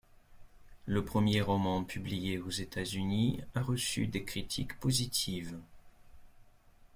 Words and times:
Le 0.87 1.05
premier 1.05 1.41
roman 1.41 1.83
publié 1.83 2.39
aux 2.39 2.49
États-Unis 2.49 3.39
a 3.53 3.61
reçu 3.61 4.07
des 4.07 4.23
critiques 4.23 4.79
positives. 4.79 5.55